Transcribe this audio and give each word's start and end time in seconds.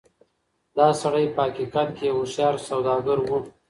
دا 0.77 0.87
سړی 1.01 1.25
په 1.35 1.41
حقيقت 1.47 1.87
کې 1.97 2.03
يو 2.09 2.15
هوښيار 2.19 2.55
سوداګر 2.69 3.17
و. 3.23 3.29